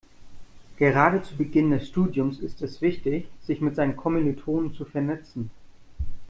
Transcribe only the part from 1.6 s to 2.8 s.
des Studiums ist